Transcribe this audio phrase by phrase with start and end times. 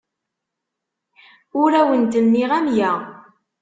[1.61, 2.91] Ur awent-nniɣ amya.